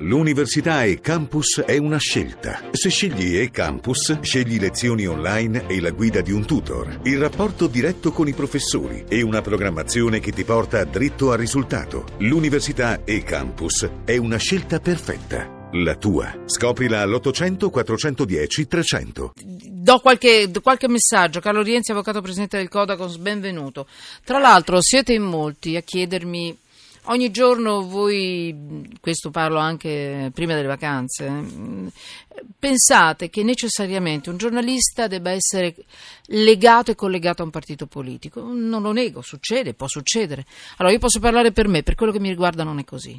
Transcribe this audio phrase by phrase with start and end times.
[0.00, 2.68] L'università e campus è una scelta.
[2.70, 7.66] Se scegli e campus, scegli lezioni online e la guida di un tutor, il rapporto
[7.66, 12.04] diretto con i professori e una programmazione che ti porta dritto al risultato.
[12.18, 15.56] L'università e campus è una scelta perfetta.
[15.72, 16.32] La tua.
[16.46, 19.32] Scoprila all'800 410 300.
[19.42, 21.40] Do qualche, qualche messaggio.
[21.40, 23.88] Carlo Rienzi, avvocato presidente del Codacons, benvenuto.
[24.24, 26.56] Tra l'altro siete in molti a chiedermi
[27.10, 31.30] Ogni giorno voi, questo parlo anche prima delle vacanze,
[32.58, 35.74] pensate che necessariamente un giornalista debba essere
[36.26, 38.42] legato e collegato a un partito politico.
[38.42, 40.44] Non lo nego, succede, può succedere.
[40.76, 43.18] Allora io posso parlare per me, per quello che mi riguarda non è così.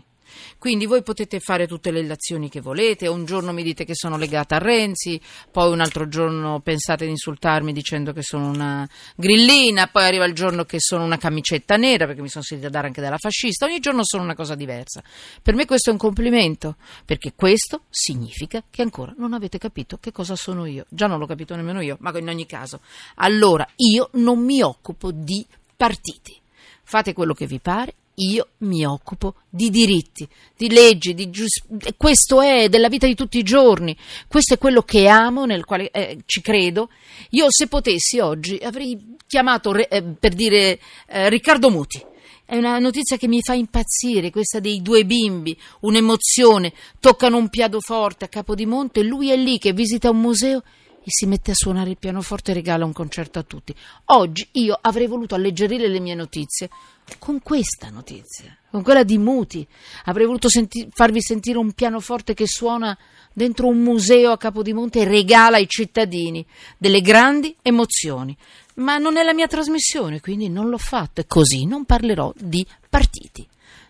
[0.57, 4.17] Quindi voi potete fare tutte le illazioni che volete, un giorno mi dite che sono
[4.17, 5.20] legata a Renzi,
[5.51, 10.34] poi un altro giorno pensate di insultarmi dicendo che sono una grillina, poi arriva il
[10.34, 13.79] giorno che sono una camicetta nera perché mi sono sentita dare anche dalla fascista, ogni
[13.79, 15.01] giorno sono una cosa diversa.
[15.41, 16.75] Per me questo è un complimento,
[17.05, 20.85] perché questo significa che ancora non avete capito che cosa sono io.
[20.89, 22.82] Già non l'ho capito nemmeno io, ma in ogni caso.
[23.15, 25.45] Allora io non mi occupo di
[25.76, 26.37] partiti.
[26.84, 32.41] Fate quello che vi pare, io mi occupo di diritti, di leggi, di giust- questo
[32.41, 33.95] è della vita di tutti i giorni,
[34.27, 36.89] questo è quello che amo, nel quale eh, ci credo.
[37.31, 42.05] Io se potessi oggi avrei chiamato eh, per dire eh, Riccardo Muti.
[42.45, 48.26] È una notizia che mi fa impazzire, questa dei due bimbi, un'emozione, toccano un pianoforte
[48.26, 50.63] a Capodimonte, lui è lì che visita un museo
[50.99, 53.73] e si mette a suonare il pianoforte e regala un concerto a tutti.
[54.05, 56.70] Oggi io avrei voluto alleggerire le mie notizie
[57.18, 59.65] con questa notizia, con quella di Muti.
[60.05, 62.98] Avrei voluto senti- farvi sentire un pianoforte che suona
[63.34, 66.46] dentro un museo a Capodimonte e regala ai cittadini
[66.78, 68.35] delle grandi emozioni.
[68.75, 72.66] Ma non è la mia trasmissione, quindi non l'ho fatto e così non parlerò di
[72.90, 73.47] partiti.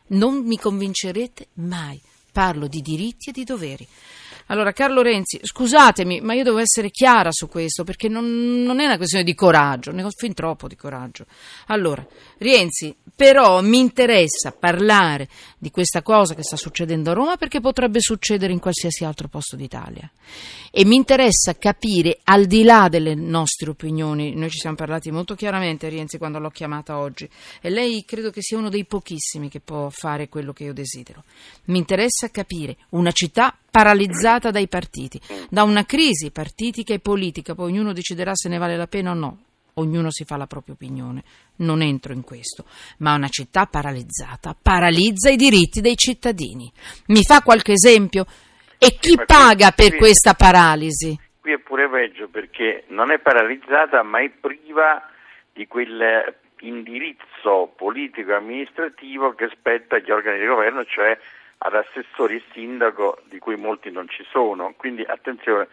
[0.07, 1.99] Non mi convincerete mai.
[2.31, 3.87] Parlo di diritti e di doveri.
[4.51, 8.85] Allora, Carlo Renzi, scusatemi, ma io devo essere chiara su questo perché non, non, è
[8.85, 11.25] una questione di coraggio, ne ho fin troppo di coraggio.
[11.67, 12.05] Allora,
[12.39, 15.27] Renzi, però mi interessa parlare
[15.57, 19.55] di questa cosa che sta succedendo a Roma perché potrebbe succedere in qualsiasi altro posto
[19.55, 20.09] d'Italia.
[20.71, 25.35] E mi interessa capire, al di là delle nostre opinioni, noi ci siamo parlati molto
[25.35, 27.29] chiaramente, Renzi, quando l'ho chiamata oggi,
[27.61, 31.23] e lei credo che sia uno dei pochissimi che può fare quello che io desidero.
[31.65, 35.19] Mi interessa capire una città paralizzata dai partiti,
[35.49, 39.15] da una crisi partitica e politica, poi ognuno deciderà se ne vale la pena o
[39.15, 39.37] no.
[39.75, 41.23] Ognuno si fa la propria opinione,
[41.57, 42.65] non entro in questo,
[42.97, 46.69] ma una città paralizzata paralizza i diritti dei cittadini.
[47.07, 48.25] Mi fa qualche esempio?
[48.77, 51.17] E chi paga per questa paralisi?
[51.39, 55.01] Qui è pure peggio perché non è paralizzata ma è priva
[55.53, 61.17] di quel indirizzo politico e amministrativo che spetta agli organi di governo, cioè
[61.59, 64.73] ad assessori e sindaco di cui molti non ci sono.
[64.77, 65.67] Quindi attenzione,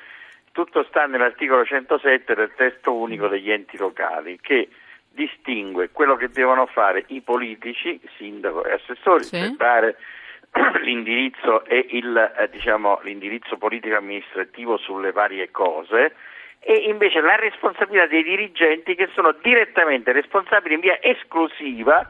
[0.53, 4.69] tutto sta nell'articolo 107 del testo unico degli enti locali che
[5.11, 9.39] distingue quello che devono fare i politici, sindaco e assessori, sì.
[9.39, 9.97] per dare
[10.83, 16.15] l'indirizzo e il, eh, diciamo, l'indirizzo politico amministrativo sulle varie cose
[16.61, 22.07] e invece la responsabilità dei dirigenti che sono direttamente responsabili in via esclusiva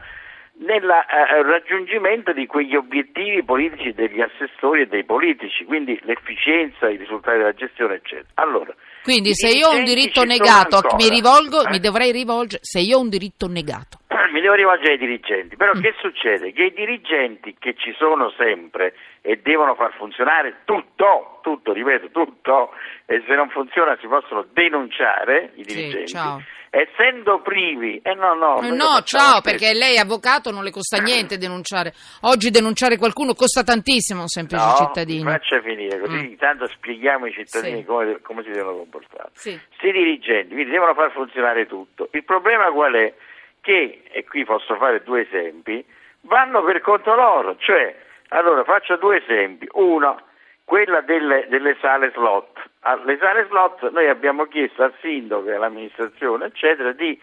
[0.59, 6.97] nel eh, raggiungimento di quegli obiettivi politici degli assessori e dei politici, quindi l'efficienza, i
[6.97, 8.27] risultati della gestione, eccetera.
[8.35, 8.73] Allora,
[9.03, 11.69] quindi se io ho un diritto negato, mi, rivolgo, eh?
[11.69, 13.99] mi dovrei rivolgere, se io ho un diritto negato.
[14.33, 15.81] Mi devo rivolgere ai dirigenti, però mm.
[15.81, 16.51] che succede?
[16.51, 22.71] Che i dirigenti che ci sono sempre e devono far funzionare tutto, tutto, ripeto, tutto,
[23.05, 26.07] e se non funziona si possono denunciare i dirigenti.
[26.07, 30.71] Sì, essendo privi, eh no, no, eh no, ciao, perché lei è avvocato, non le
[30.71, 31.93] costa niente denunciare.
[32.21, 35.29] Oggi denunciare qualcuno costa tantissimo a un semplice no, cittadino.
[35.29, 36.25] Faccia finire, così mm.
[36.25, 37.85] intanto spieghiamo ai cittadini sì.
[37.85, 39.29] come, come, si devono comportare.
[39.33, 39.59] Sì.
[39.75, 42.09] Sti dirigenti, quindi devono far funzionare tutto.
[42.11, 43.13] Il problema qual è?
[43.61, 45.83] Che, e qui posso fare due esempi,
[46.21, 47.95] vanno per conto loro, cioè,
[48.29, 49.67] allora faccio due esempi.
[49.73, 50.21] Uno,
[50.67, 52.59] quella delle, delle sale slot.
[52.81, 57.17] Alle sale slot noi abbiamo chiesto al sindaco e all'amministrazione, eccetera, di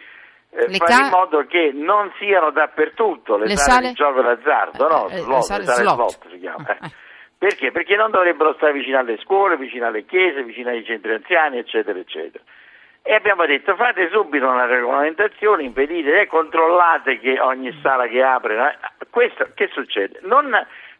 [0.48, 4.22] eh, fare ca- in modo che non siano dappertutto le, le sale, sale, di gioco
[4.22, 5.08] d'azzardo, no?
[5.08, 6.10] Eh, slot, le sale, le sale slot.
[6.10, 6.68] slot si chiama.
[6.70, 6.90] Eh.
[7.36, 7.70] Perché?
[7.70, 11.98] Perché non dovrebbero stare vicino alle scuole, vicino alle chiese, vicino ai centri anziani, eccetera,
[11.98, 12.42] eccetera.
[13.02, 18.56] E abbiamo detto fate subito una regolamentazione, impedite e controllate che ogni sala che apre.
[18.56, 20.20] Eh, questo che succede?
[20.22, 20.48] Non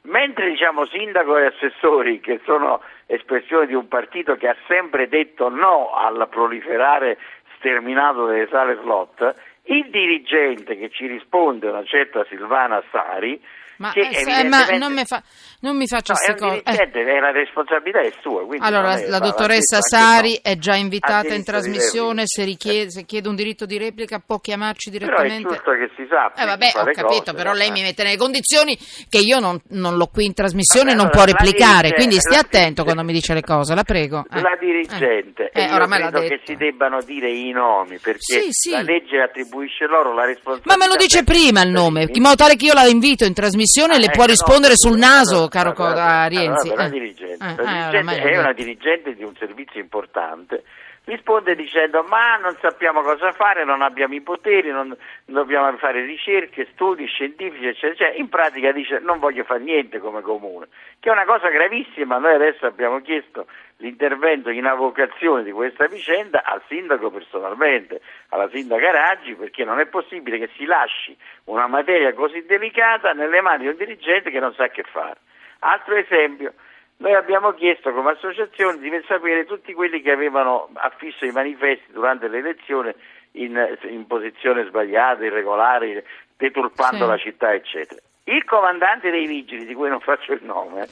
[0.07, 5.49] Mentre diciamo sindaco e assessori, che sono espressione di un partito che ha sempre detto
[5.49, 7.17] no al proliferare
[7.57, 9.35] sterminato delle sale slot,
[9.65, 13.43] il dirigente che ci risponde, una certa Silvana Sari,
[13.77, 14.73] Ma, eh, evidentemente...
[14.73, 15.23] ma non, mi fa-
[15.61, 17.01] non mi faccia No, queste un cose.
[17.01, 17.21] Eh.
[17.21, 18.47] la responsabilità è sua.
[18.61, 20.51] Allora, è- la dottoressa Sari no.
[20.51, 24.91] è già invitata in trasmissione, se, richiede, se chiede un diritto di replica può chiamarci
[24.91, 25.49] Però è direttamente.
[25.55, 26.43] giusto che si sappia.
[26.43, 27.57] Eh vabbè, ho capito, cose, però no?
[27.57, 28.79] lei mi mette nelle condizioni
[29.09, 32.17] che io non, non l'ho qui in trasmissione e non allora, può replicare, dirige- quindi
[32.21, 34.25] stia attento quando mi dice le cose, la prego.
[34.31, 34.41] Eh.
[34.41, 38.71] La dirigente, Eh, io credo che si debbano dire i nomi perché Sì, sì.
[38.71, 40.77] la legge attribuisce loro la responsabilità.
[40.77, 43.33] Ma me lo dice prima il nome, in modo tale che io la invito in
[43.33, 43.63] trasmissione
[43.95, 46.69] e le Ah, può rispondere no, sul naso, allora, caro allora, Rienzi.
[46.69, 46.91] allora, la Eh.
[46.91, 50.65] dirigente, Eh, eh, è una dirigente di un servizio importante,
[51.05, 56.69] risponde dicendo ma non sappiamo cosa fare, non abbiamo i poteri, non dobbiamo fare ricerche,
[56.73, 58.19] studi scientifici, eccetera, eccetera.
[58.19, 60.69] In pratica dice non voglio fare niente come comune,
[61.01, 62.19] che è una cosa gravissima.
[62.19, 63.47] Noi adesso abbiamo chiesto
[63.79, 69.87] l'intervento in avocazione di questa vicenda al sindaco personalmente, alla sindaca Raggi, perché non è
[69.87, 74.55] possibile che si lasci una materia così delicata nelle mani di un dirigente che non
[74.55, 75.19] sa che fare.
[75.61, 76.53] Altro esempio,
[76.99, 82.29] noi abbiamo chiesto come associazione di sapere tutti quelli che avevano affisso i manifesti durante
[82.29, 82.93] le elezioni
[83.33, 86.05] in, in posizione sbagliata, irregolare,
[86.37, 87.07] deturpando Sì.
[87.11, 88.01] la città, eccetera.
[88.25, 90.87] Il comandante dei vigili, di cui non faccio il nome,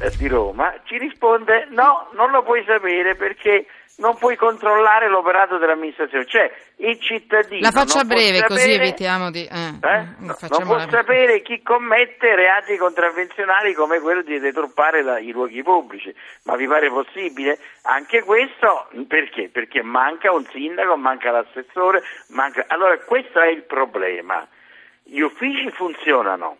[0.00, 3.66] eh, di Roma, ci risponde no, non lo puoi sapere perché
[3.96, 6.26] non puoi controllare l'operato dell'amministrazione.
[6.26, 7.60] Cioè, il cittadino...
[7.60, 9.44] La faccia breve, così sapere- evitiamo di...
[9.44, 10.06] eh, eh?
[10.18, 15.30] No, non può la- sapere chi commette reati contravvenzionali come quello di deturpare la- i
[15.32, 16.14] luoghi pubblici,
[16.44, 17.58] ma vi pare possibile?
[17.82, 19.50] Anche questo perché?
[19.52, 22.64] Perché manca un sindaco, manca l'assessore, manca...
[22.68, 24.46] Allora questo è il problema.
[25.02, 26.56] Gli uffici funzionano,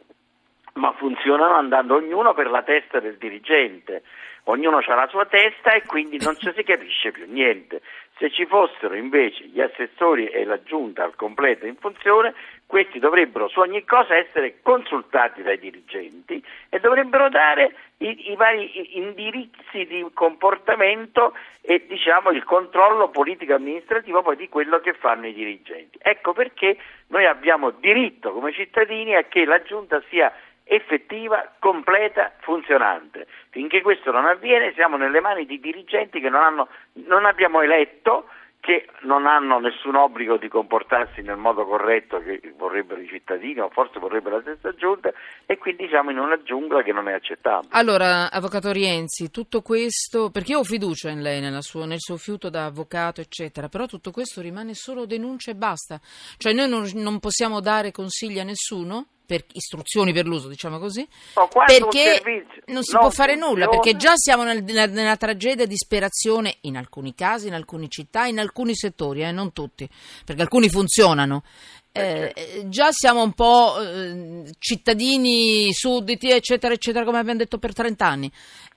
[0.75, 4.03] ma funzionano andando ognuno per la testa del dirigente.
[4.45, 7.83] Ognuno ha la sua testa e quindi non ci si capisce più niente.
[8.19, 12.35] Se ci fossero invece gli assessori e la giunta al completo in funzione,
[12.67, 18.99] questi dovrebbero su ogni cosa essere consultati dai dirigenti e dovrebbero dare i, i vari
[18.99, 25.33] indirizzi di comportamento e diciamo il controllo politico amministrativo poi di quello che fanno i
[25.33, 25.99] dirigenti.
[26.01, 26.77] Ecco perché
[27.09, 30.33] noi abbiamo diritto come cittadini a che la giunta sia
[30.70, 33.26] effettiva, completa, funzionante.
[33.50, 38.28] Finché questo non avviene siamo nelle mani di dirigenti che non, hanno, non abbiamo eletto,
[38.61, 43.70] che non hanno nessun obbligo di comportarsi nel modo corretto che vorrebbero i cittadini o
[43.70, 45.11] forse vorrebbe la stessa giunta
[45.44, 47.72] e quindi siamo in una giungla che non è accettabile.
[47.72, 52.67] Allora, Avvocato Rienzi, tutto questo, perché ho fiducia in lei, sua- nel suo fiuto da
[52.67, 55.99] avvocato, eccetera, però tutto questo rimane solo denuncia e basta.
[56.37, 61.06] Cioè noi non, non possiamo dare consigli a nessuno, per istruzioni per l'uso, diciamo così,
[61.37, 62.21] No, perché
[62.67, 66.77] non si non può fare nulla, perché già siamo nel- nella, nella tragedia disperazione in
[66.77, 69.88] alcuni casi, in alcune città, in alcuni settori, eh, non tutti,
[70.25, 71.44] perché alcuni funzionano.
[71.93, 77.73] Eh, eh, già siamo un po' eh, cittadini sudditi, eccetera, eccetera, come abbiamo detto per
[77.73, 78.29] 30 anni.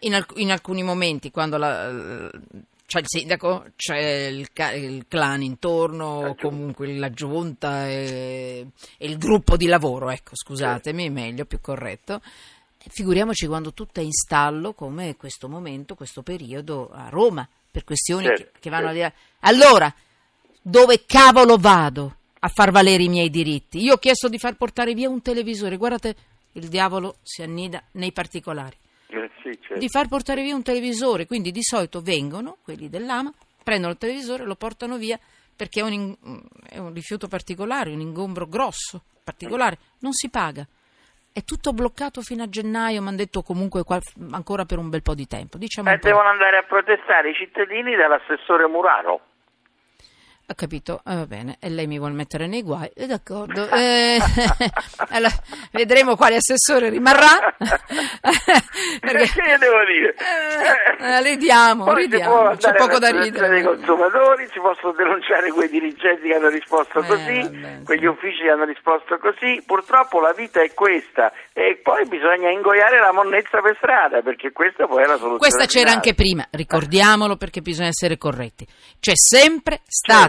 [0.01, 2.29] In, alc- in alcuni momenti, quando la-
[2.93, 8.67] c'è il sindaco, c'è il, il clan intorno, comunque la giunta e,
[8.97, 12.21] e il gruppo di lavoro, ecco, scusatemi, meglio, più corretto.
[12.77, 18.25] Figuriamoci quando tutto è in stallo, come questo momento, questo periodo a Roma, per questioni
[18.25, 19.03] Certo, che, che vanno certo.
[19.03, 19.49] al di là.
[19.49, 19.95] Allora,
[20.61, 23.81] dove cavolo vado a far valere i miei diritti?
[23.81, 26.15] Io ho chiesto di far portare via un televisore, guardate,
[26.53, 28.77] il diavolo si annida nei particolari.
[29.15, 29.77] Eh, sì, certo.
[29.79, 33.31] Di far portare via un televisore, quindi di solito vengono quelli dell'AMA,
[33.63, 35.19] prendono il televisore, lo portano via
[35.55, 36.17] perché è un, in-
[36.67, 40.65] è un rifiuto particolare, un ingombro grosso, particolare, non si paga.
[41.31, 44.01] È tutto bloccato fino a gennaio, mi hanno detto comunque qual-
[44.31, 45.57] ancora per un bel po' di tempo.
[45.57, 49.21] Diciamo Eh, devono andare a protestare i cittadini dall'assessore Muraro.
[50.45, 53.67] Ho capito, eh, va bene, e lei mi vuole mettere nei guai, eh, d'accordo.
[53.73, 54.19] Eh,
[55.09, 55.33] allora,
[55.71, 57.55] vedremo quale assessore rimarrà.
[58.99, 60.15] Perché- Che io devo dire?
[60.99, 63.49] Eh, ridiamo, Poi si ridiamo, c'è poco da ridere.
[63.49, 67.83] dei consumatori, si possono denunciare quei dirigenti che hanno risposto Eh, così, vabbè, sì.
[67.85, 69.63] quegli uffici che hanno risposto così.
[69.65, 74.87] Purtroppo la vita è questa e poi bisogna ingoiare la monnezza per strada perché questa
[74.87, 75.37] poi è la soluzione.
[75.37, 75.95] Questa c'era finale.
[75.95, 78.65] anche prima, ricordiamolo perché bisogna essere corretti.
[78.99, 79.81] C'è sempre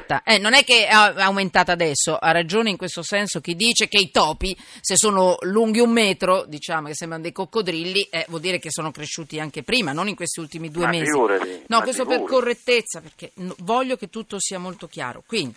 [0.05, 3.89] stata, eh, non è che è aumentata adesso, ha ragione in questo senso chi dice
[3.89, 8.41] che i topi, se sono lunghi un metro, diciamo che sembrano dei coccodrilli, eh, vuol
[8.41, 11.05] dire che sono cresciuti anche prima, non in questi ultimi due Ma mesi.
[11.07, 12.35] figurati, no, questo per figurati.
[12.35, 15.23] correttezza, perché voglio che tutto sia molto chiaro.
[15.27, 15.57] Quindi,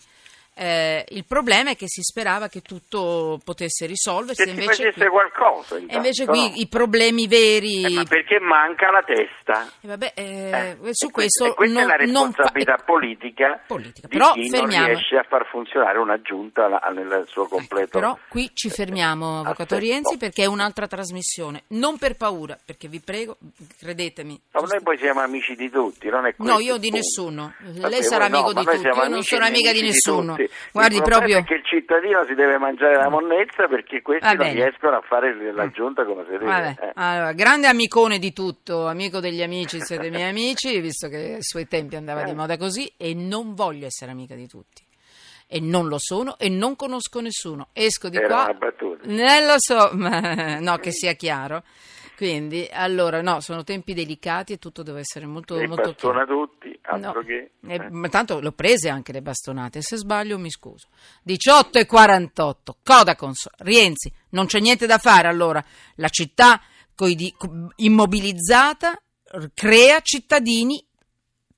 [0.60, 4.44] Eh, il problema è che si sperava che tutto potesse risolversi.
[4.44, 5.76] Che invece qui, qualcosa.
[5.76, 6.32] e intanto, invece no?
[6.32, 7.84] qui i problemi veri.
[7.86, 9.72] Eh, ma perché manca la testa?
[9.82, 12.84] Eh, vabbè, eh, Eh, su e questo e questa non, è la non fa- responsabilità
[12.84, 14.08] politica, politica.
[14.08, 14.86] di Però chi fermiamo.
[14.86, 18.00] non riesce a far funzionare una giunta nel suo completo.
[18.00, 19.80] Però qui ci fermiamo, Avvocato aspetto.
[19.80, 21.64] Rienzi, perché è un'altra trasmissione.
[21.68, 23.38] Non per paura, perché vi prego,
[23.78, 24.42] credetemi.
[24.54, 27.54] Ma noi poi siamo amici di tutti, non è questo No, io di nessuno.
[27.60, 30.36] Vabbè, Lei sarà no, amico di tutti, io non sono amica di nessuno.
[30.72, 34.52] Guardi, il proprio- è che il cittadino si deve mangiare la monnezza perché questi non
[34.52, 36.76] riescono a fare la giunta come si deve.
[36.82, 36.92] Eh.
[36.96, 41.68] allora, grande amicone di tutto, amico degli amici, siete miei amici, visto che ai suoi
[41.68, 42.26] tempi andava Eh.
[42.26, 44.84] di moda così, e non voglio essere amica di tutti.
[45.50, 47.70] E non lo sono e non conosco nessuno.
[47.72, 48.44] Esco di Era qua.
[48.50, 49.04] una battuta.
[49.08, 51.64] Eh, lo so, ma no, che sia chiaro.
[52.18, 56.48] Quindi, allora, no, sono tempi delicati e tutto deve essere molto, Li molto bastona chiaro.
[56.48, 57.26] tutti, altro No.
[57.28, 57.52] che...
[57.68, 57.90] Eh, eh.
[57.92, 60.88] ma tanto l'ho prese anche le bastonate, se sbaglio mi scuso.
[61.22, 65.64] 18 e 48, Codacons, Rienzi, non c'è niente da fare allora.
[65.98, 66.60] La città
[67.76, 69.00] immobilizzata
[69.54, 70.84] crea cittadini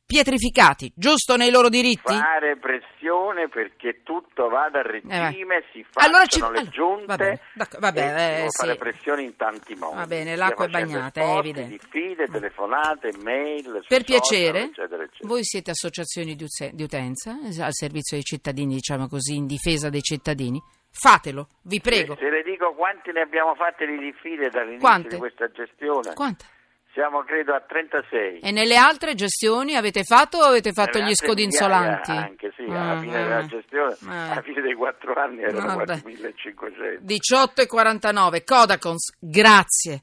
[0.10, 2.12] pietrificati, giusto nei loro diritti?
[2.16, 7.16] Fare pressione perché tutto vada a regime, si facciano Eh, Allora ci- le giunte va
[7.16, 7.40] bene,
[7.80, 8.66] va bene, eh, sì.
[8.66, 9.96] fare pressione in tanti modi.
[9.98, 11.78] Va bene, l'acqua è bagnata, è esposti, evidente.
[11.78, 15.28] diffide, telefonate, mail, Per social, piacere, eccetera, eccetera.
[15.28, 19.46] voi siete associazioni di, uze- di utenza eh, al servizio dei cittadini, diciamo così, in
[19.46, 20.60] difesa dei cittadini?
[20.92, 22.16] Fatelo, vi prego.
[22.16, 25.10] Se le dico quanti ne abbiamo fatte di diffide dall'inizio Quante?
[25.10, 26.46] di questa gestione, Quanta?
[27.00, 28.40] Siamo credo a 36.
[28.40, 32.12] E nelle altre gestioni avete fatto o avete fatto Nelle gli scodinzolanti?
[32.12, 33.24] migliaia Anche sì, alla Ah, fine eh.
[33.24, 34.32] della gestione, Eh.
[34.32, 35.86] alla fine dei quattro anni erano Vabbè.
[35.86, 37.00] quasi 1500.
[37.02, 39.98] 18 e 49, Codacons, grazie.